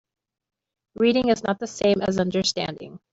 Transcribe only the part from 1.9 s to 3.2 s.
as understanding.